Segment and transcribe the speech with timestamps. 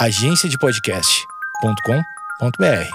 [0.00, 2.90] agenciadepodcast.com.br.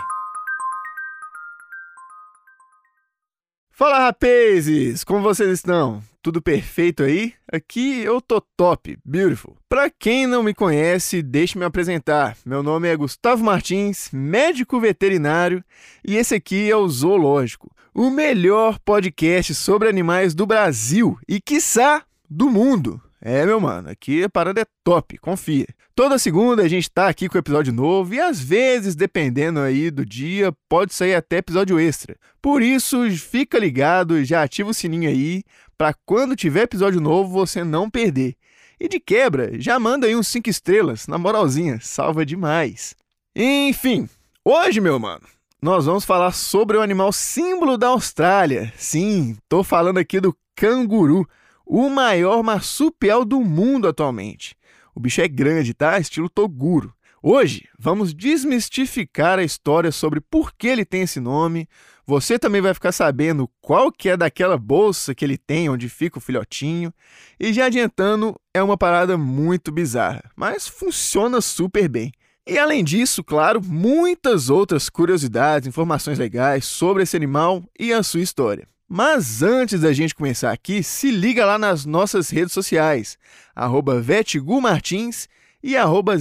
[3.70, 6.02] Fala rapazes, como vocês estão?
[6.24, 7.36] Tudo perfeito aí?
[7.54, 9.56] Aqui eu tô top, beautiful.
[9.70, 12.36] Pra quem não me conhece, deixe me apresentar.
[12.44, 15.64] Meu nome é Gustavo Martins, médico veterinário,
[16.04, 22.04] e esse aqui é o Zoológico, o melhor podcast sobre animais do Brasil e quiçá
[22.28, 23.00] do mundo.
[23.28, 25.66] É, meu mano, aqui a parada é top, confia.
[25.96, 30.06] Toda segunda a gente tá aqui com episódio novo e às vezes, dependendo aí do
[30.06, 32.16] dia, pode sair até episódio extra.
[32.40, 35.42] Por isso, fica ligado, já ativa o sininho aí
[35.76, 38.36] para quando tiver episódio novo você não perder.
[38.80, 42.96] E de quebra, já manda aí uns 5 estrelas, na moralzinha, salva demais.
[43.36, 44.08] Enfim,
[44.46, 45.26] hoje, meu mano,
[45.60, 48.72] nós vamos falar sobre o animal símbolo da Austrália.
[48.78, 51.28] Sim, tô falando aqui do canguru
[51.66, 54.56] o maior marsupial do mundo atualmente.
[54.94, 56.00] O bicho é grande, tá?
[56.00, 56.94] Estilo Toguro.
[57.22, 61.68] Hoje vamos desmistificar a história sobre por que ele tem esse nome.
[62.06, 66.20] Você também vai ficar sabendo qual que é daquela bolsa que ele tem onde fica
[66.20, 66.94] o filhotinho.
[67.40, 72.12] E já adiantando, é uma parada muito bizarra, mas funciona super bem.
[72.48, 78.22] E além disso, claro, muitas outras curiosidades, informações legais sobre esse animal e a sua
[78.22, 78.68] história.
[78.88, 83.18] Mas antes da gente começar aqui, se liga lá nas nossas redes sociais,
[83.56, 85.28] arroba vetgumartins
[85.64, 86.16] e arroba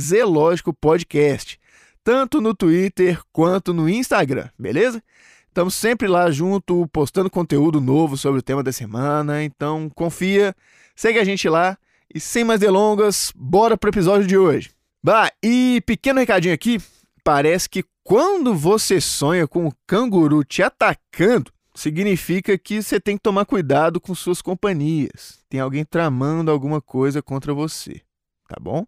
[0.80, 1.60] Podcast,
[2.02, 5.02] tanto no Twitter quanto no Instagram, beleza?
[5.46, 10.56] Estamos sempre lá junto, postando conteúdo novo sobre o tema da semana, então confia,
[10.96, 11.76] segue a gente lá
[12.12, 14.70] e sem mais delongas, bora pro episódio de hoje.
[15.02, 16.80] Bah, e pequeno recadinho aqui,
[17.22, 23.22] parece que quando você sonha com o canguru te atacando, significa que você tem que
[23.22, 25.40] tomar cuidado com suas companhias.
[25.48, 28.00] Tem alguém tramando alguma coisa contra você,
[28.48, 28.86] tá bom?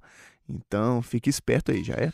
[0.48, 2.12] Então fique esperto aí, já é?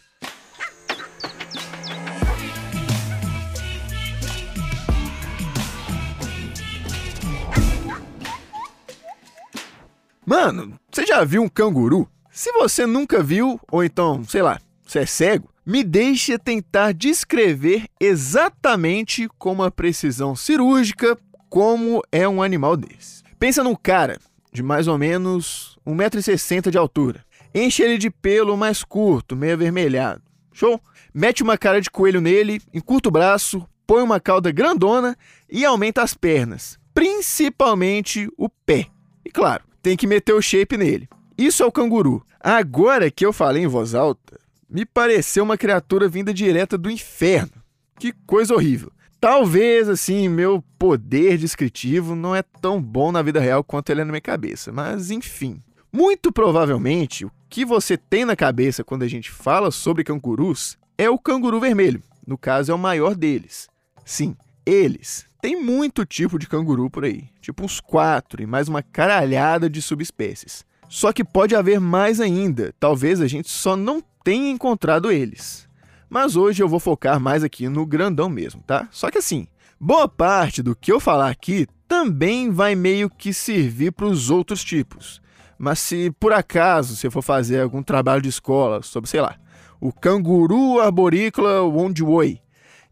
[10.24, 12.08] Mano, você já viu um canguru?
[12.30, 14.58] Se você nunca viu, ou então, sei lá,
[14.92, 21.16] você é cego, me deixe tentar descrever exatamente com uma precisão cirúrgica
[21.48, 23.22] como é um animal desse.
[23.38, 24.18] Pensa num cara
[24.52, 27.24] de mais ou menos 1,60m de altura.
[27.54, 30.22] Enche ele de pelo mais curto, meio avermelhado.
[30.52, 30.78] Show?
[31.14, 35.16] Mete uma cara de coelho nele, encurta o braço, põe uma cauda grandona
[35.50, 38.88] e aumenta as pernas, principalmente o pé.
[39.24, 41.08] E claro, tem que meter o shape nele.
[41.36, 42.22] Isso é o canguru.
[42.38, 44.42] Agora que eu falei em voz alta,
[44.72, 47.62] me pareceu uma criatura vinda direta do inferno.
[47.98, 48.90] Que coisa horrível.
[49.20, 54.04] Talvez, assim, meu poder descritivo não é tão bom na vida real quanto ele é
[54.04, 55.60] na minha cabeça, mas enfim.
[55.92, 61.10] Muito provavelmente, o que você tem na cabeça quando a gente fala sobre cangurus é
[61.10, 62.02] o canguru vermelho.
[62.26, 63.68] No caso, é o maior deles.
[64.04, 64.34] Sim,
[64.64, 65.26] eles.
[65.42, 69.82] Tem muito tipo de canguru por aí, tipo uns quatro e mais uma caralhada de
[69.82, 70.64] subespécies.
[70.88, 75.68] Só que pode haver mais ainda, talvez a gente só não tenha encontrado eles.
[76.08, 78.86] Mas hoje eu vou focar mais aqui no grandão mesmo, tá?
[78.90, 79.46] Só que assim,
[79.80, 84.62] boa parte do que eu falar aqui também vai meio que servir para os outros
[84.62, 85.20] tipos.
[85.58, 89.36] Mas se por acaso você for fazer algum trabalho de escola sobre, sei lá,
[89.80, 92.40] o canguru arborícola Wondwoi,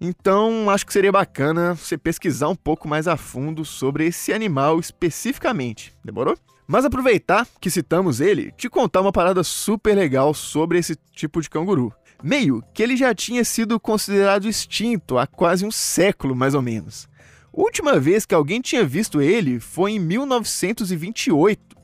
[0.00, 4.80] então acho que seria bacana você pesquisar um pouco mais a fundo sobre esse animal
[4.80, 5.92] especificamente.
[6.02, 6.38] Demorou?
[6.72, 11.50] Mas aproveitar que citamos ele, te contar uma parada super legal sobre esse tipo de
[11.50, 11.92] canguru.
[12.22, 17.08] Meio que ele já tinha sido considerado extinto há quase um século, mais ou menos.
[17.52, 21.76] A última vez que alguém tinha visto ele foi em 1928.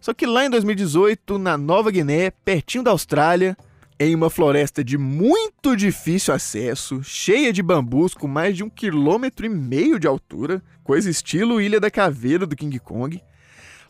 [0.00, 3.56] Só que lá em 2018, na Nova Guiné, pertinho da Austrália,
[3.98, 9.44] em uma floresta de muito difícil acesso, cheia de bambus com mais de um quilômetro
[9.44, 13.20] e meio de altura, coisa estilo Ilha da Caveira do King Kong,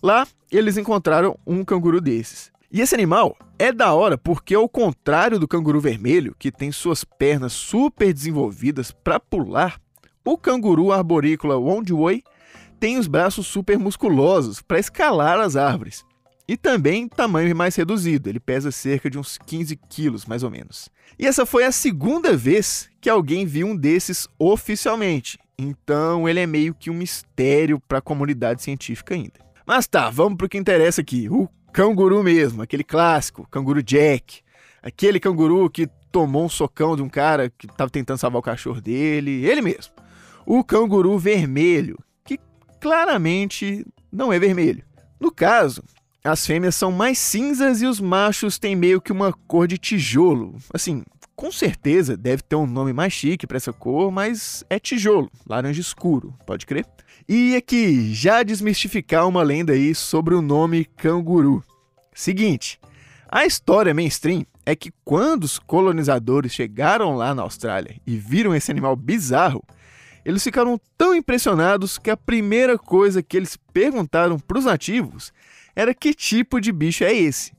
[0.03, 2.51] Lá, eles encontraram um canguru desses.
[2.71, 7.03] E esse animal é da hora porque, ao contrário do canguru vermelho, que tem suas
[7.03, 9.81] pernas super desenvolvidas para pular,
[10.25, 12.23] o canguru arborícola Wondwoi
[12.79, 16.05] tem os braços super musculosos para escalar as árvores.
[16.47, 20.89] E também tamanho mais reduzido, ele pesa cerca de uns 15 quilos, mais ou menos.
[21.19, 26.47] E essa foi a segunda vez que alguém viu um desses oficialmente, então ele é
[26.47, 29.48] meio que um mistério para a comunidade científica ainda.
[29.69, 31.29] Mas tá, vamos pro que interessa aqui.
[31.29, 34.41] O canguru mesmo, aquele clássico, canguru Jack.
[34.83, 38.81] Aquele canguru que tomou um socão de um cara que tava tentando salvar o cachorro
[38.81, 39.93] dele, ele mesmo.
[40.47, 42.41] O canguru vermelho, que
[42.81, 44.83] claramente não é vermelho.
[45.21, 45.83] No caso,
[46.25, 50.57] as fêmeas são mais cinzas e os machos têm meio que uma cor de tijolo.
[50.73, 51.05] Assim,
[51.37, 55.83] com certeza deve ter um nome mais chique para essa cor, mas é tijolo, laranja
[55.83, 56.87] escuro, pode crer?
[57.31, 61.63] E aqui, já desmistificar uma lenda aí sobre o nome canguru.
[62.15, 62.81] Seguinte,
[63.29, 68.71] a história mainstream é que quando os colonizadores chegaram lá na Austrália e viram esse
[68.71, 69.63] animal bizarro,
[70.25, 75.31] eles ficaram tão impressionados que a primeira coisa que eles perguntaram para os nativos
[75.77, 77.53] era que tipo de bicho é esse.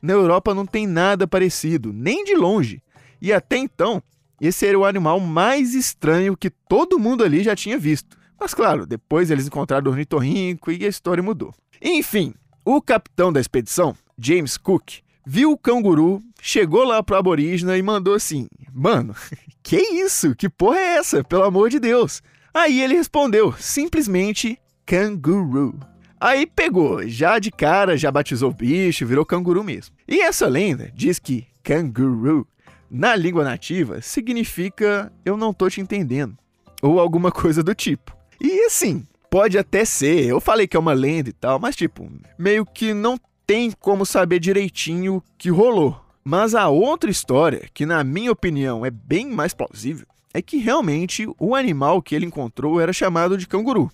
[0.00, 2.82] Na Europa não tem nada parecido, nem de longe.
[3.20, 4.02] E até então,
[4.40, 8.21] esse era o animal mais estranho que todo mundo ali já tinha visto.
[8.42, 11.54] Mas claro, depois eles encontraram o ornitorrinco e a história mudou.
[11.80, 12.34] Enfim,
[12.64, 14.94] o capitão da expedição, James Cook,
[15.24, 19.14] viu o canguru, chegou lá pro aborígena e mandou assim: Mano,
[19.62, 20.34] que isso?
[20.34, 21.22] Que porra é essa?
[21.22, 22.20] Pelo amor de Deus.
[22.52, 25.78] Aí ele respondeu, simplesmente canguru.
[26.20, 29.94] Aí pegou, já de cara, já batizou o bicho, virou canguru mesmo.
[30.08, 32.44] E essa lenda diz que canguru,
[32.90, 36.36] na língua nativa, significa eu não tô te entendendo,
[36.82, 38.20] ou alguma coisa do tipo.
[38.42, 42.10] E assim, pode até ser, eu falei que é uma lenda e tal, mas tipo,
[42.36, 43.16] meio que não
[43.46, 45.96] tem como saber direitinho o que rolou.
[46.24, 51.24] Mas a outra história, que na minha opinião é bem mais plausível, é que realmente
[51.38, 53.88] o animal que ele encontrou era chamado de canguru.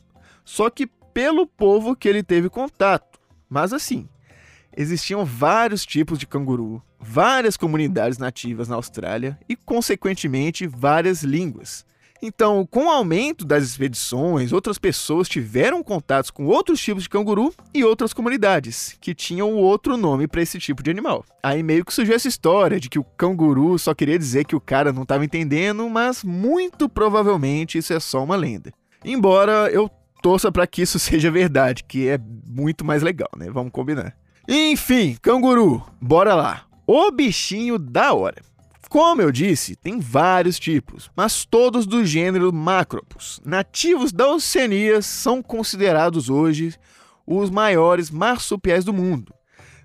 [0.46, 3.18] Só que pelo povo que ele teve contato.
[3.50, 4.08] Mas assim,
[4.74, 11.84] existiam vários tipos de canguru, várias comunidades nativas na Austrália e, consequentemente, várias línguas.
[12.20, 17.54] Então, com o aumento das expedições, outras pessoas tiveram contatos com outros tipos de canguru
[17.72, 21.24] e outras comunidades que tinham outro nome para esse tipo de animal.
[21.42, 24.60] Aí meio que surgiu essa história de que o canguru só queria dizer que o
[24.60, 28.72] cara não estava entendendo, mas muito provavelmente isso é só uma lenda.
[29.04, 29.88] Embora eu
[30.20, 33.48] torça para que isso seja verdade, que é muito mais legal, né?
[33.50, 34.16] Vamos combinar.
[34.48, 36.64] Enfim, canguru, bora lá.
[36.86, 38.47] O bichinho da hora.
[38.88, 45.42] Como eu disse, tem vários tipos, mas todos do gênero Macropus, nativos da Oceania, são
[45.42, 46.74] considerados hoje
[47.26, 49.34] os maiores marsupiais do mundo.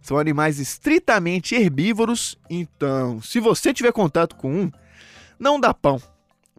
[0.01, 4.71] São animais estritamente herbívoros, então, se você tiver contato com um,
[5.37, 6.01] não dá pão,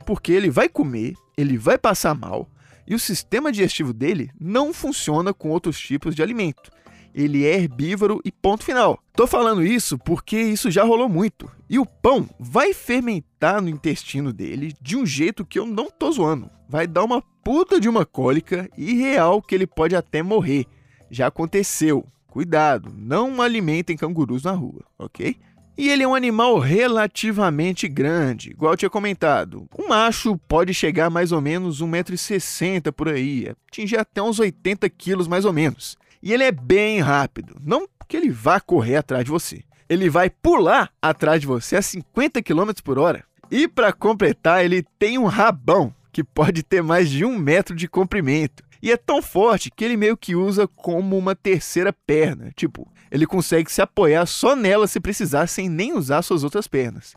[0.05, 2.47] porque ele vai comer, ele vai passar mal,
[2.87, 6.71] e o sistema digestivo dele não funciona com outros tipos de alimento.
[7.15, 8.99] Ele é herbívoro e ponto final.
[9.15, 11.49] Tô falando isso porque isso já rolou muito.
[11.71, 16.11] E o pão vai fermentar no intestino dele de um jeito que eu não tô
[16.11, 16.51] zoando.
[16.69, 20.67] Vai dar uma puta de uma cólica e real que ele pode até morrer.
[21.09, 22.05] Já aconteceu.
[22.27, 25.37] Cuidado, não alimentem cangurus na rua, ok?
[25.77, 29.69] E ele é um animal relativamente grande, igual eu tinha comentado.
[29.77, 35.27] O macho pode chegar mais ou menos 1,60m por aí, atingir até uns 80 quilos
[35.27, 35.97] mais ou menos.
[36.25, 39.63] E ele é bem rápido, não que ele vá correr atrás de você.
[39.87, 43.23] Ele vai pular atrás de você a 50 km por hora.
[43.51, 47.87] E para completar, ele tem um rabão que pode ter mais de um metro de
[47.87, 48.65] comprimento.
[48.83, 52.51] E é tão forte que ele meio que usa como uma terceira perna.
[52.57, 57.13] Tipo, ele consegue se apoiar só nela se precisar, sem nem usar suas outras pernas.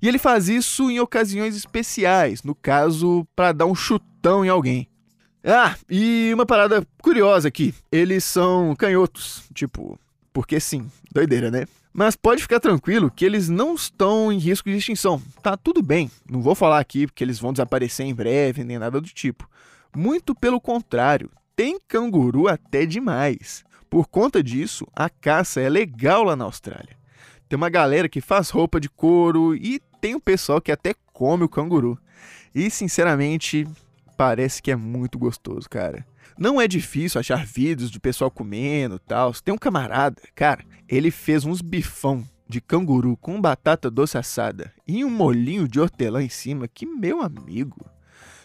[0.00, 4.88] E ele faz isso em ocasiões especiais, no caso, para dar um chutão em alguém.
[5.48, 9.96] Ah, e uma parada curiosa aqui: eles são canhotos, tipo,
[10.32, 11.66] porque sim, doideira, né?
[11.92, 15.22] Mas pode ficar tranquilo que eles não estão em risco de extinção.
[15.42, 16.10] Tá tudo bem.
[16.28, 19.48] Não vou falar aqui porque eles vão desaparecer em breve, nem nada do tipo.
[19.96, 23.64] Muito pelo contrário, tem canguru até demais.
[23.88, 26.96] Por conta disso, a caça é legal lá na Austrália.
[27.48, 31.44] Tem uma galera que faz roupa de couro e tem um pessoal que até come
[31.44, 31.98] o canguru.
[32.54, 33.66] E sinceramente,
[34.16, 36.06] parece que é muito gostoso, cara.
[36.38, 39.32] Não é difícil achar vídeos do pessoal comendo tal.
[39.32, 45.04] Tem um camarada, cara, ele fez uns bifão de canguru com batata doce assada e
[45.04, 47.84] um molinho de hortelã em cima que, meu amigo,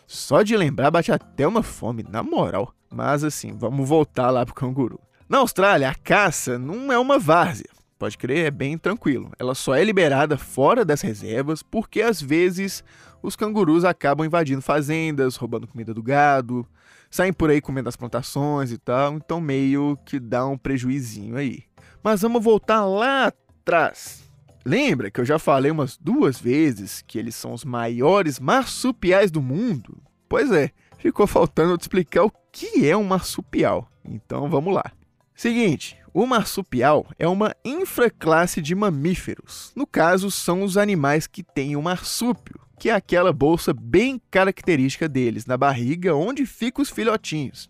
[0.08, 2.74] só de lembrar bate até uma fome, na moral.
[2.90, 5.00] Mas assim, vamos voltar lá pro canguru.
[5.30, 7.70] Na Austrália, a caça não é uma várzea.
[7.98, 9.32] Pode crer, é bem tranquilo.
[9.38, 12.84] Ela só é liberada fora das reservas porque às vezes
[13.22, 16.66] os cangurus acabam invadindo fazendas, roubando comida do gado,
[17.10, 21.64] saem por aí comendo as plantações e tal, então meio que dá um prejuizinho aí.
[22.04, 24.24] Mas vamos voltar lá atrás.
[24.66, 29.42] Lembra que eu já falei umas duas vezes que eles são os maiores marsupiais do
[29.42, 29.98] mundo?
[30.30, 33.90] Pois é, ficou faltando eu te explicar o que é um marsupial.
[34.06, 34.92] Então vamos lá.
[35.36, 39.72] Seguinte, o marsupial é uma infraclasse de mamíferos.
[39.76, 45.08] No caso, são os animais que têm o marsúpio, que é aquela bolsa bem característica
[45.08, 47.70] deles, na barriga onde ficam os filhotinhos.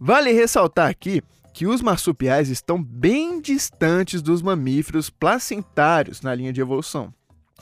[0.00, 1.20] Vale ressaltar aqui
[1.52, 7.12] que os marsupiais estão bem distantes dos mamíferos placentários na linha de evolução.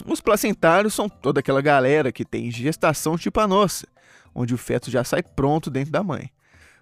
[0.04, 3.88] Os placentários são toda aquela galera que tem gestação tipo a nossa,
[4.34, 6.30] onde o feto já sai pronto dentro da mãe.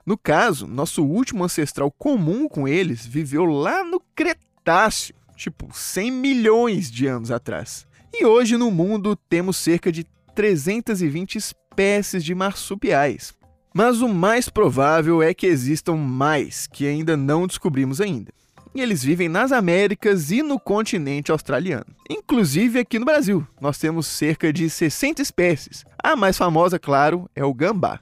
[0.05, 6.91] No caso, nosso último ancestral comum com eles viveu lá no Cretáceo, tipo 100 milhões
[6.91, 7.87] de anos atrás.
[8.13, 13.35] E hoje no mundo temos cerca de 320 espécies de marsupiais.
[13.75, 18.33] Mas o mais provável é que existam mais que ainda não descobrimos ainda.
[18.75, 21.87] E eles vivem nas Américas e no continente australiano.
[22.09, 25.85] Inclusive aqui no Brasil, nós temos cerca de 60 espécies.
[26.03, 28.01] A mais famosa, claro, é o gambá.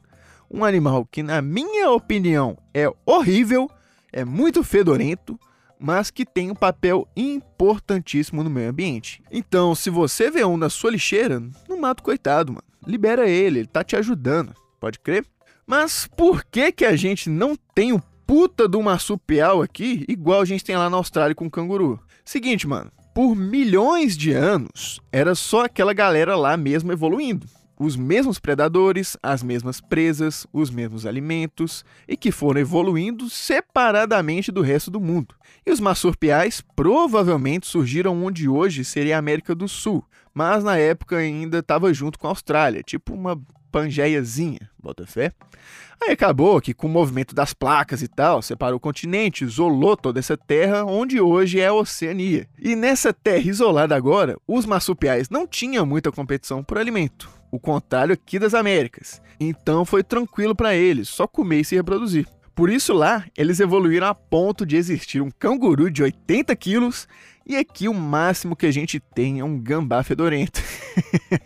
[0.50, 3.70] Um animal que, na minha opinião, é horrível,
[4.12, 5.38] é muito fedorento,
[5.78, 9.23] mas que tem um papel importantíssimo no meio ambiente.
[9.30, 12.64] Então, se você vê um na sua lixeira, não mata o coitado, mano.
[12.87, 14.54] Libera ele, ele tá te ajudando.
[14.80, 15.25] Pode crer?
[15.66, 20.45] Mas por que que a gente não tem o puta do marsupial aqui, igual a
[20.45, 22.00] gente tem lá na Austrália com o canguru?
[22.25, 22.90] Seguinte, mano.
[23.14, 27.47] Por milhões de anos, era só aquela galera lá mesmo evoluindo
[27.78, 34.62] os mesmos predadores, as mesmas presas, os mesmos alimentos e que foram evoluindo separadamente do
[34.62, 35.35] resto do mundo.
[35.64, 41.16] E os marsupiais provavelmente surgiram onde hoje seria a América do Sul, mas na época
[41.16, 43.40] ainda estava junto com a Austrália, tipo uma
[43.71, 45.33] pangeiazinha, bota fé.
[46.00, 50.18] Aí acabou que com o movimento das placas e tal, separou o continente, isolou toda
[50.18, 52.49] essa terra onde hoje é a Oceania.
[52.59, 58.12] E nessa terra isolada agora, os marsupiais não tinham muita competição por alimento o contrário
[58.12, 59.21] aqui das Américas.
[59.38, 62.26] Então foi tranquilo para eles, só comer e se reproduzir.
[62.55, 67.07] Por isso lá, eles evoluíram a ponto de existir um canguru de 80 quilos
[67.47, 70.61] e aqui o máximo que a gente tem é um gambá fedorento.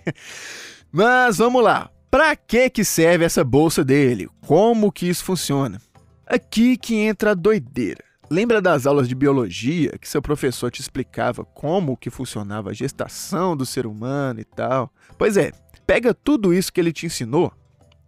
[0.93, 4.29] Mas vamos lá, para que que serve essa bolsa dele?
[4.47, 5.81] Como que isso funciona?
[6.27, 8.05] Aqui que entra a doideira.
[8.31, 13.57] Lembra das aulas de biologia que seu professor te explicava como que funcionava a gestação
[13.57, 14.93] do ser humano e tal?
[15.19, 15.51] Pois é,
[15.91, 17.53] pega tudo isso que ele te ensinou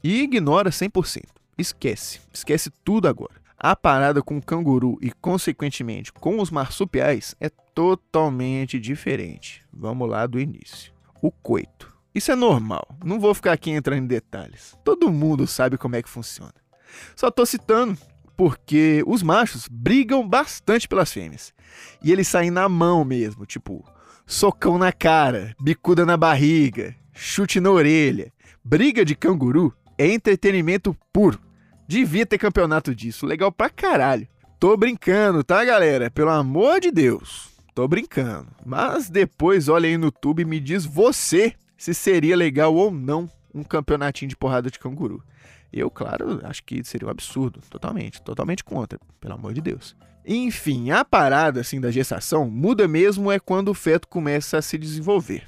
[0.05, 1.25] e ignora 100%.
[1.59, 3.43] Esquece, esquece tudo agora.
[3.59, 9.65] A parada com o canguru e, consequentemente, com os marsupiais é totalmente diferente.
[9.73, 10.93] Vamos lá do início.
[11.21, 11.93] O coito.
[12.15, 14.79] Isso é normal, não vou ficar aqui entrando em detalhes.
[14.85, 16.55] Todo mundo sabe como é que funciona.
[17.17, 17.99] Só tô citando
[18.37, 21.53] porque os machos brigam bastante pelas fêmeas.
[22.01, 23.85] E eles saem na mão mesmo, tipo,
[24.25, 28.33] socão na cara, bicuda na barriga, chute na orelha.
[28.65, 31.39] Briga de canguru é entretenimento puro.
[31.87, 34.27] Devia ter campeonato disso, legal pra caralho.
[34.59, 36.11] Tô brincando, tá, galera?
[36.11, 37.51] Pelo amor de Deus.
[37.75, 38.49] Tô brincando.
[38.65, 43.29] Mas depois olha aí no YouTube e me diz você se seria legal ou não
[43.53, 45.23] um campeonatinho de porrada de canguru.
[45.73, 49.97] Eu, claro, acho que seria um absurdo, totalmente, totalmente contra, pelo amor de Deus.
[50.25, 54.79] Enfim, a parada assim da gestação muda mesmo é quando o feto começa a se
[54.79, 55.45] desenvolver.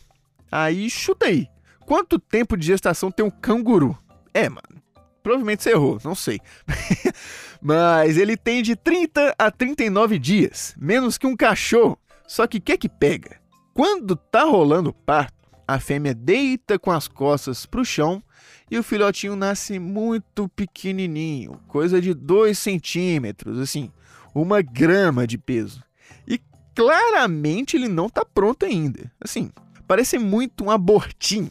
[0.55, 1.49] Aí chuta aí.
[1.85, 3.99] Quanto tempo de gestação tem um canguru?
[4.33, 4.81] É, mano.
[5.21, 6.39] Provavelmente você errou, não sei.
[7.61, 11.99] Mas ele tem de 30 a 39 dias, menos que um cachorro.
[12.25, 13.41] Só que o que é que pega?
[13.75, 15.35] Quando tá rolando o parto,
[15.67, 18.23] a fêmea deita com as costas pro chão
[18.71, 23.91] e o filhotinho nasce muito pequenininho, coisa de 2 centímetros, assim,
[24.33, 25.83] uma grama de peso.
[26.29, 26.41] E
[26.77, 29.11] claramente ele não tá pronto ainda.
[29.21, 29.51] Assim,
[29.87, 31.51] parece muito um abortinho.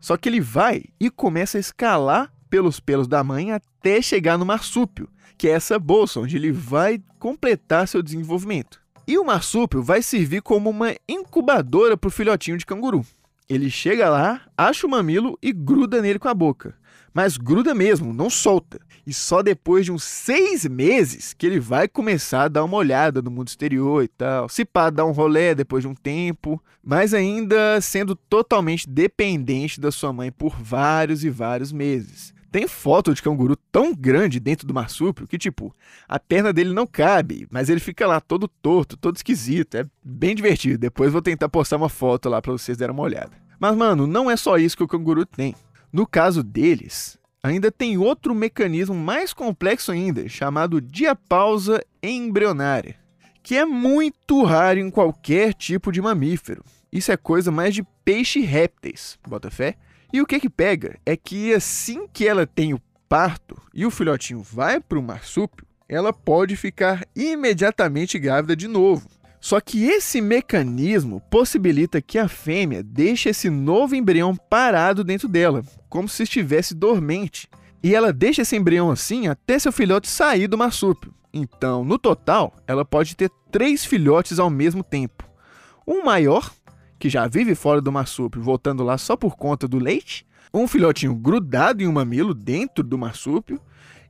[0.00, 4.46] Só que ele vai e começa a escalar pelos pelos da mãe até chegar no
[4.46, 8.80] marsúpio, que é essa bolsa onde ele vai completar seu desenvolvimento.
[9.06, 13.04] E o marsúpio vai servir como uma incubadora para o filhotinho de canguru.
[13.50, 16.76] Ele chega lá, acha o mamilo e gruda nele com a boca.
[17.12, 18.78] Mas gruda mesmo, não solta.
[19.04, 23.20] E só depois de uns seis meses que ele vai começar a dar uma olhada
[23.20, 24.48] no mundo exterior e tal.
[24.48, 26.62] Se pá, dar um rolê depois de um tempo.
[26.80, 32.32] Mas ainda sendo totalmente dependente da sua mãe por vários e vários meses.
[32.50, 35.74] Tem foto de canguru tão grande dentro do marsúpio que, tipo,
[36.08, 39.76] a perna dele não cabe, mas ele fica lá todo torto, todo esquisito.
[39.76, 40.78] É bem divertido.
[40.78, 43.30] Depois vou tentar postar uma foto lá para vocês darem uma olhada.
[43.58, 45.54] Mas, mano, não é só isso que o canguru tem.
[45.92, 52.96] No caso deles, ainda tem outro mecanismo mais complexo ainda, chamado diapausa embrionária,
[53.42, 56.64] que é muito raro em qualquer tipo de mamífero.
[56.92, 59.76] Isso é coisa mais de peixe répteis, bota fé?
[60.12, 63.90] E o que que pega é que assim que ela tem o parto e o
[63.90, 69.08] filhotinho vai para o marsúpio, ela pode ficar imediatamente grávida de novo.
[69.40, 75.64] Só que esse mecanismo possibilita que a fêmea deixe esse novo embrião parado dentro dela,
[75.88, 77.48] como se estivesse dormente.
[77.82, 81.14] E ela deixa esse embrião assim até seu filhote sair do marsúpio.
[81.32, 85.24] Então, no total, ela pode ter três filhotes ao mesmo tempo.
[85.86, 86.52] Um maior,
[87.00, 91.14] que já vive fora do marsúpio, voltando lá só por conta do leite, um filhotinho
[91.14, 93.58] grudado em um mamilo dentro do marsúpio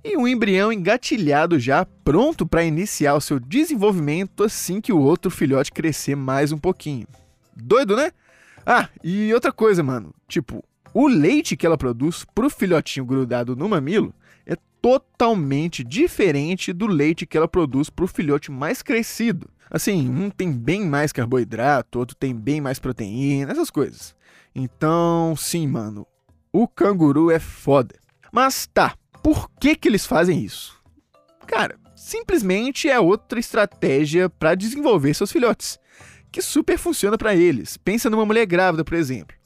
[0.03, 5.31] e um embrião engatilhado já pronto para iniciar o seu desenvolvimento assim que o outro
[5.31, 7.07] filhote crescer mais um pouquinho.
[7.55, 8.11] Doido, né?
[8.67, 10.13] Ah, e outra coisa, mano.
[10.27, 14.13] Tipo, o leite que ela produz pro filhotinho grudado no mamilo
[14.81, 19.49] totalmente diferente do leite que ela produz pro filhote mais crescido.
[19.71, 24.17] Assim, um tem bem mais carboidrato, outro tem bem mais proteína, essas coisas.
[24.55, 26.07] Então, sim, mano,
[26.53, 27.95] o canguru é foda.
[28.33, 30.77] Mas tá, por que, que eles fazem isso?
[31.47, 35.79] Cara, simplesmente é outra estratégia para desenvolver seus filhotes,
[36.33, 37.77] que super funciona para eles.
[37.77, 39.37] Pensa numa mulher grávida, por exemplo.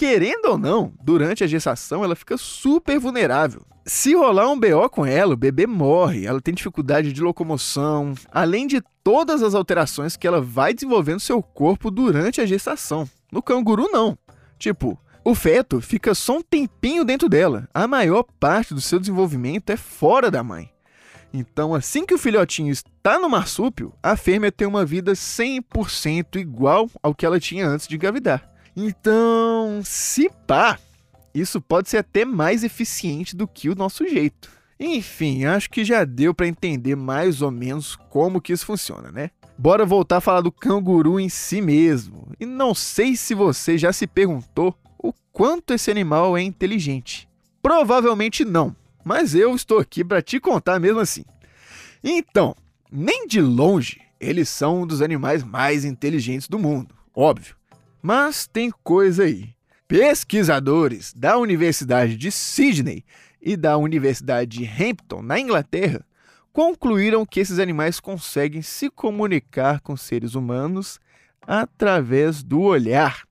[0.00, 3.66] Querendo ou não, durante a gestação ela fica super vulnerável.
[3.84, 8.66] Se rolar um BO com ela, o bebê morre, ela tem dificuldade de locomoção, além
[8.66, 13.06] de todas as alterações que ela vai desenvolvendo seu corpo durante a gestação.
[13.30, 14.16] No canguru, não.
[14.58, 17.68] Tipo, o feto fica só um tempinho dentro dela.
[17.74, 20.70] A maior parte do seu desenvolvimento é fora da mãe.
[21.30, 26.88] Então, assim que o filhotinho está no marsúpio, a fêmea tem uma vida 100% igual
[27.02, 28.49] ao que ela tinha antes de engravidar.
[28.76, 30.78] Então, se pá,
[31.34, 34.50] isso pode ser até mais eficiente do que o nosso jeito.
[34.78, 39.30] Enfim, acho que já deu para entender mais ou menos como que isso funciona, né?
[39.58, 42.32] Bora voltar a falar do canguru em si mesmo.
[42.40, 47.28] E não sei se você já se perguntou o quanto esse animal é inteligente.
[47.62, 48.74] Provavelmente não,
[49.04, 51.24] mas eu estou aqui para te contar mesmo assim.
[52.02, 52.56] Então,
[52.90, 57.59] nem de longe eles são um dos animais mais inteligentes do mundo, óbvio.
[58.02, 59.50] Mas tem coisa aí.
[59.86, 63.04] Pesquisadores da Universidade de Sydney
[63.42, 66.04] e da Universidade de Hampton, na Inglaterra,
[66.52, 71.00] concluíram que esses animais conseguem se comunicar com seres humanos
[71.46, 73.22] através do olhar.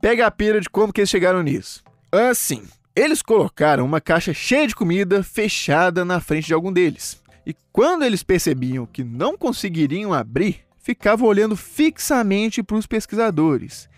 [0.00, 1.82] Pega a pira de como que eles chegaram nisso.
[2.12, 2.62] Assim,
[2.94, 7.20] eles colocaram uma caixa cheia de comida fechada na frente de algum deles.
[7.44, 13.88] E quando eles percebiam que não conseguiriam abrir, ficavam olhando fixamente para os pesquisadores.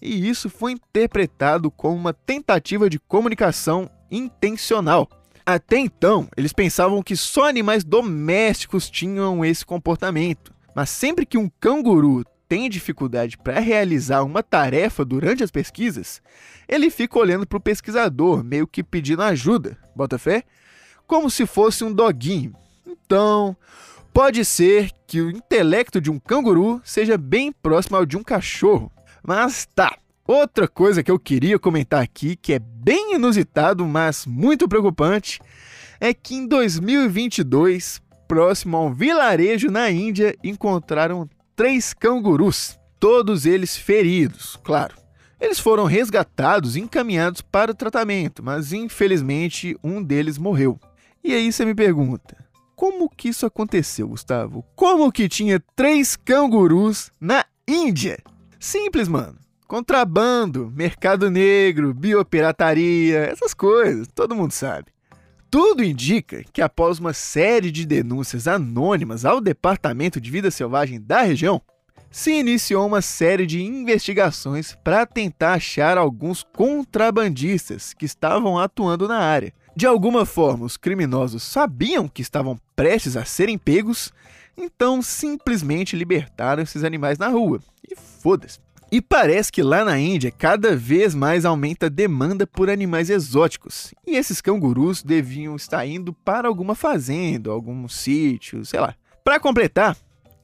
[0.00, 5.06] E isso foi interpretado como uma tentativa de comunicação intencional.
[5.44, 10.50] Até então, eles pensavam que só animais domésticos tinham esse comportamento.
[10.74, 16.22] Mas sempre que um canguru tem dificuldade para realizar uma tarefa durante as pesquisas,
[16.66, 20.44] ele fica olhando para o pesquisador, meio que pedindo ajuda, bota fé?
[21.06, 22.54] Como se fosse um doguinho.
[22.86, 23.54] Então,
[24.12, 28.90] pode ser que o intelecto de um canguru seja bem próximo ao de um cachorro.
[29.22, 29.96] Mas tá.
[30.26, 35.40] Outra coisa que eu queria comentar aqui, que é bem inusitado, mas muito preocupante,
[36.00, 43.76] é que em 2022, próximo a um vilarejo na Índia, encontraram três cangurus, todos eles
[43.76, 44.94] feridos, claro.
[45.40, 50.78] Eles foram resgatados e encaminhados para o tratamento, mas infelizmente um deles morreu.
[51.24, 52.36] E aí você me pergunta,
[52.80, 54.64] como que isso aconteceu, Gustavo?
[54.74, 58.18] Como que tinha três cangurus na Índia?
[58.58, 59.36] Simples, mano.
[59.68, 64.86] Contrabando, mercado negro, biopirataria, essas coisas, todo mundo sabe.
[65.50, 71.20] Tudo indica que após uma série de denúncias anônimas ao Departamento de Vida Selvagem da
[71.20, 71.60] região,
[72.10, 79.18] se iniciou uma série de investigações para tentar achar alguns contrabandistas que estavam atuando na
[79.18, 79.52] área.
[79.80, 84.12] De alguma forma, os criminosos sabiam que estavam prestes a serem pegos,
[84.54, 87.62] então simplesmente libertaram esses animais na rua.
[87.90, 88.58] E foda-se.
[88.92, 93.94] E parece que lá na Índia cada vez mais aumenta a demanda por animais exóticos.
[94.06, 98.94] E esses cangurus deviam estar indo para alguma fazenda, algum sítio, sei lá.
[99.24, 99.96] Para completar,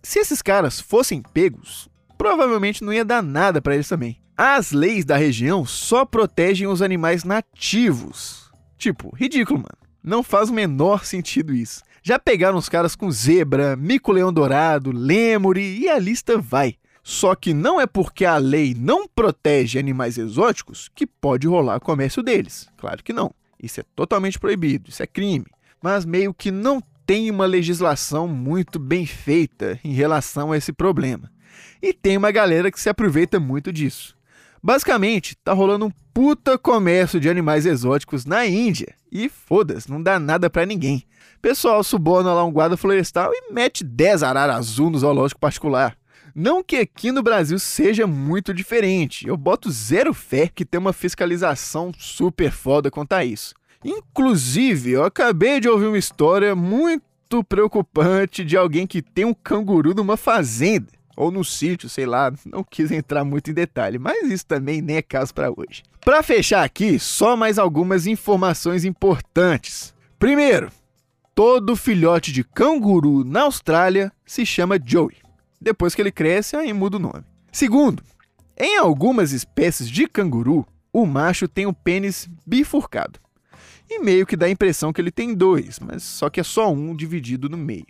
[0.03, 4.19] se esses caras fossem pegos, provavelmente não ia dar nada para eles também.
[4.35, 8.46] As leis da região só protegem os animais nativos.
[8.79, 9.79] Tipo, ridículo, mano.
[10.03, 11.83] Não faz o menor sentido isso.
[12.03, 16.77] Já pegaram os caras com zebra, mico-leão dourado, lêmure e a lista vai.
[17.03, 22.23] Só que não é porque a lei não protege animais exóticos que pode rolar comércio
[22.23, 22.69] deles.
[22.77, 23.33] Claro que não.
[23.61, 25.47] Isso é totalmente proibido, isso é crime.
[25.83, 31.31] Mas meio que não tem uma legislação muito bem feita em relação a esse problema.
[31.81, 34.17] E tem uma galera que se aproveita muito disso.
[34.63, 38.95] Basicamente, tá rolando um puta comércio de animais exóticos na Índia.
[39.13, 41.05] E foda-se, não dá nada para ninguém.
[41.43, 45.95] Pessoal suborna lá um guarda florestal e mete 10 araras azul no zoológico particular.
[46.35, 50.95] Não que aqui no Brasil seja muito diferente, eu boto zero fé que tem uma
[50.95, 53.55] fiscalização super foda quanto a isso.
[53.85, 59.35] Inclusive, eu acabei de ouvir uma história muito muito preocupante de alguém que tem um
[59.35, 64.31] canguru numa fazenda ou no sítio, sei lá, não quis entrar muito em detalhe, mas
[64.31, 65.83] isso também nem é caso para hoje.
[66.05, 69.95] Para fechar aqui, só mais algumas informações importantes.
[70.19, 70.71] Primeiro,
[71.35, 75.17] todo filhote de canguru na Austrália se chama Joey.
[75.61, 77.25] Depois que ele cresce, aí muda o nome.
[77.51, 78.03] Segundo,
[78.57, 83.19] em algumas espécies de canguru, o macho tem o pênis bifurcado.
[83.89, 86.73] E meio que dá a impressão que ele tem dois, mas só que é só
[86.73, 87.87] um dividido no meio.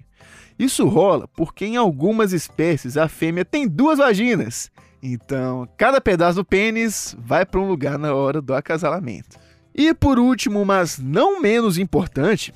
[0.59, 4.71] Isso rola porque em algumas espécies a fêmea tem duas vaginas.
[5.03, 9.39] Então, cada pedaço do pênis vai para um lugar na hora do acasalamento.
[9.75, 12.55] E por último, mas não menos importante,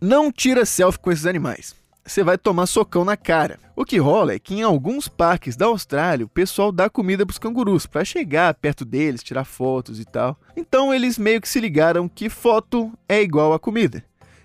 [0.00, 1.74] não tira selfie com esses animais.
[2.04, 3.58] Você vai tomar socão na cara.
[3.74, 7.32] O que rola é que em alguns parques da Austrália o pessoal dá comida para
[7.32, 10.38] os cangurus para chegar perto deles, tirar fotos e tal.
[10.54, 14.04] Então eles meio que se ligaram que foto é igual a comida.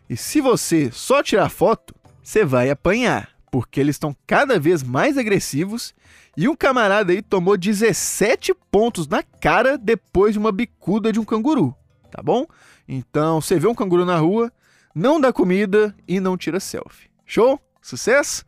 [0.09, 5.17] E se você só tirar foto, você vai apanhar, porque eles estão cada vez mais
[5.17, 5.93] agressivos
[6.37, 11.25] e um camarada aí tomou 17 pontos na cara depois de uma bicuda de um
[11.25, 11.75] canguru,
[12.11, 12.45] tá bom?
[12.87, 14.51] Então, você vê um canguru na rua,
[14.93, 17.09] não dá comida e não tira selfie.
[17.25, 17.59] Show?
[17.81, 18.43] Sucesso?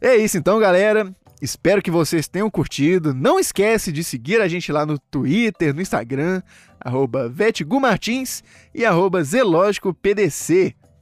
[0.00, 1.14] É isso então, galera.
[1.40, 3.12] Espero que vocês tenham curtido.
[3.12, 6.40] Não esquece de seguir a gente lá no Twitter, no Instagram,
[6.80, 9.22] arroba Vetgumartins e arroba.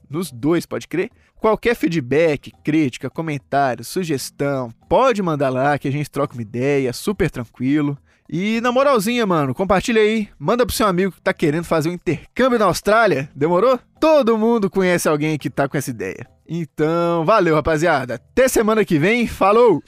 [0.09, 1.11] Nos dois, pode crer?
[1.41, 7.31] Qualquer feedback, crítica, comentário, sugestão, pode mandar lá que a gente troca uma ideia, super
[7.31, 7.97] tranquilo.
[8.29, 11.93] E na moralzinha, mano, compartilha aí, manda pro seu amigo que tá querendo fazer um
[11.93, 13.79] intercâmbio na Austrália, demorou?
[13.99, 16.27] Todo mundo conhece alguém que tá com essa ideia.
[16.47, 18.13] Então, valeu, rapaziada.
[18.13, 19.81] Até semana que vem, falou!